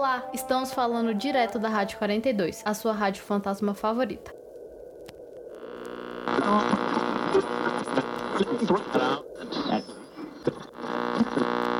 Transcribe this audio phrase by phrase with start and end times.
[0.00, 4.34] Olá, estamos falando direto da Rádio 42, a sua rádio fantasma favorita.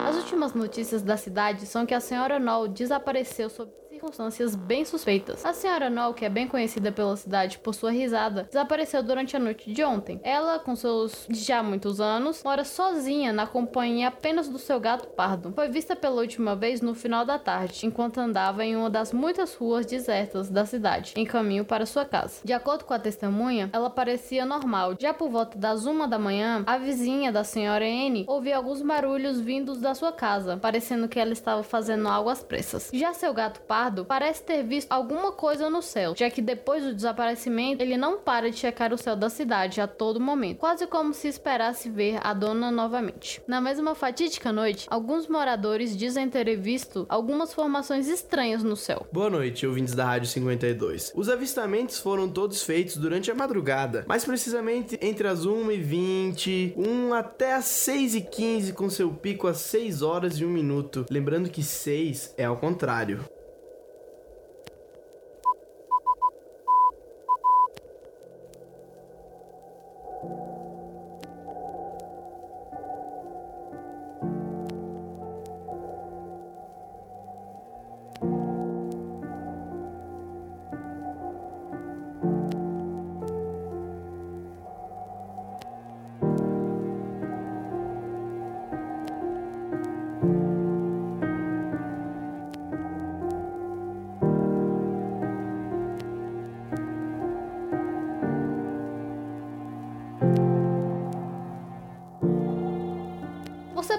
[0.07, 5.45] As últimas notícias da cidade são que a senhora Noll desapareceu sob circunstâncias bem suspeitas.
[5.45, 9.39] A senhora Noll, que é bem conhecida pela cidade por sua risada, desapareceu durante a
[9.39, 10.19] noite de ontem.
[10.25, 15.53] Ela, com seus já muitos anos, mora sozinha na companhia apenas do seu gato pardo.
[15.55, 19.55] Foi vista pela última vez no final da tarde, enquanto andava em uma das muitas
[19.55, 22.41] ruas desertas da cidade, em caminho para sua casa.
[22.43, 24.95] De acordo com a testemunha, ela parecia normal.
[24.99, 29.39] Já por volta das uma da manhã, a vizinha da senhora N ouvia alguns barulhos
[29.41, 32.91] vindos da sua casa, parecendo que ela estava fazendo algo às pressas.
[32.95, 36.95] Já seu gato pardo parece ter visto alguma coisa no céu, já que depois do
[36.95, 41.13] desaparecimento ele não para de checar o céu da cidade a todo momento, quase como
[41.13, 43.43] se esperasse ver a dona novamente.
[43.47, 49.07] Na mesma fatídica noite, alguns moradores dizem terem visto algumas formações estranhas no céu.
[49.13, 51.13] Boa noite, ouvintes da Rádio 52.
[51.15, 57.55] Os avistamentos foram todos feitos durante a madrugada, mais precisamente entre as 1h20, 1 até
[57.55, 61.07] as 6h15, com seu pico às 6 horas e 1 minuto.
[61.11, 63.25] Lembrando que 6 é ao contrário.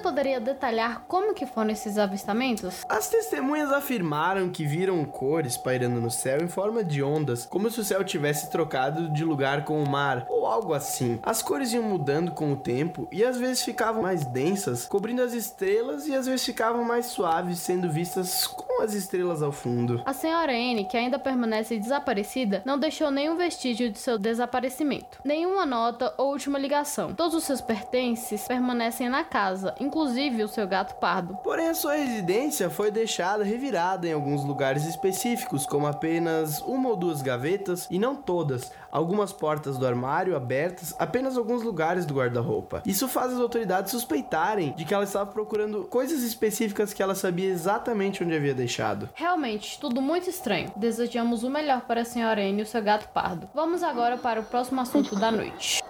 [0.02, 2.84] Poderia detalhar como que foram esses avistamentos?
[2.90, 7.80] As testemunhas afirmaram que viram cores pairando no céu em forma de ondas, como se
[7.80, 11.20] o céu tivesse trocado de lugar com o mar, ou algo assim.
[11.24, 15.34] As cores iam mudando com o tempo e às vezes ficavam mais densas, cobrindo as
[15.34, 20.02] estrelas, e às vezes ficavam mais suaves, sendo vistas com as estrelas ao fundo.
[20.06, 25.66] A senhora N, que ainda permanece desaparecida, não deixou nenhum vestígio de seu desaparecimento, nenhuma
[25.66, 27.14] nota ou última ligação.
[27.14, 31.38] Todos os seus pertences permanecem na casa, inclusive o seu gato pardo.
[31.44, 36.96] Porém, a sua residência foi deixada revirada em alguns lugares específicos, como apenas uma ou
[36.96, 42.84] duas gavetas, e não todas, algumas portas do armário abertas, apenas alguns lugares do guarda-roupa.
[42.86, 47.50] Isso faz as autoridades suspeitarem de que ela estava procurando coisas específicas que ela sabia
[47.50, 49.10] exatamente onde havia deixado.
[49.14, 50.72] Realmente, tudo muito estranho.
[50.76, 53.50] Desejamos o melhor para a senhora N e o seu gato pardo.
[53.54, 55.82] Vamos agora para o próximo assunto da noite.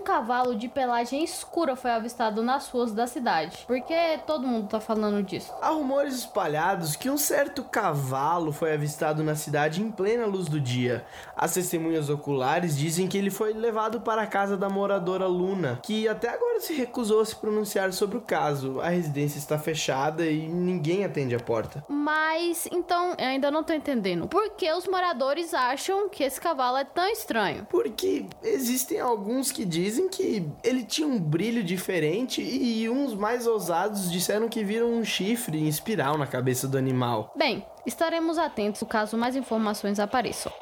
[0.00, 3.64] Um cavalo de pelagem escura foi avistado nas ruas da cidade.
[3.66, 5.52] Por que todo mundo tá falando disso?
[5.60, 10.58] Há rumores espalhados que um certo cavalo foi avistado na cidade em plena luz do
[10.58, 11.04] dia.
[11.36, 16.08] As testemunhas oculares dizem que ele foi levado para a casa da moradora Luna, que
[16.08, 18.80] até agora se recusou a se pronunciar sobre o caso.
[18.80, 21.84] A residência está fechada e ninguém atende a porta.
[21.86, 24.26] Mas então eu ainda não tô entendendo.
[24.28, 27.66] Por que os moradores acham que esse cavalo é tão estranho?
[27.68, 34.10] Porque existem alguns que dizem que ele tinha um brilho diferente e uns mais ousados
[34.10, 37.32] disseram que viram um chifre em espiral na cabeça do animal.
[37.36, 40.52] Bem, estaremos atentos caso mais informações apareçam.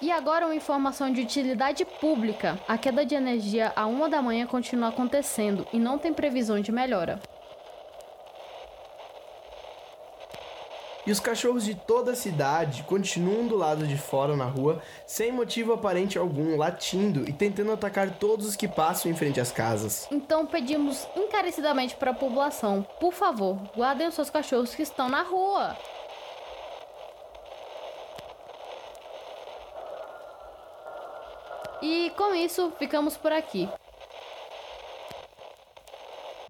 [0.00, 2.58] E agora uma informação de utilidade pública.
[2.68, 6.70] A queda de energia a uma da manhã continua acontecendo e não tem previsão de
[6.70, 7.20] melhora.
[11.06, 15.30] E os cachorros de toda a cidade continuam do lado de fora na rua, sem
[15.30, 20.08] motivo aparente algum, latindo e tentando atacar todos os que passam em frente às casas.
[20.10, 25.22] Então pedimos encarecidamente para a população, por favor, guardem os seus cachorros que estão na
[25.22, 25.76] rua.
[31.80, 33.68] E com isso, ficamos por aqui.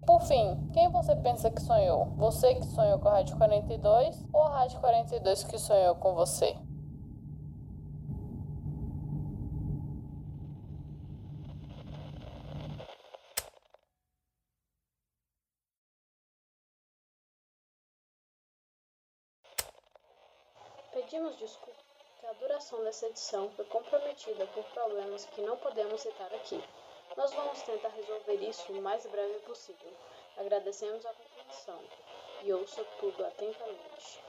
[0.05, 2.05] Por fim, quem você pensa que sonhou?
[2.17, 6.55] Você que sonhou com a Rádio 42 ou a Rádio 42 que sonhou com você?
[20.93, 21.85] Pedimos desculpas
[22.19, 26.63] que a duração dessa edição foi comprometida por problemas que não podemos citar aqui.
[27.17, 29.91] Nós vamos tentar resolver isso o mais breve possível.
[30.37, 31.81] Agradecemos a compreensão.
[32.43, 34.19] e ouça tudo atentamente.